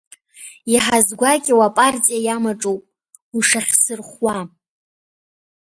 [0.73, 2.81] Иаҳазгәакьоу апартиа иамаҿуп
[3.37, 4.37] ушахьсырхәуа.